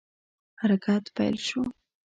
حرکت 0.61 1.03
پیل 1.15 1.35
شو. 1.47 1.61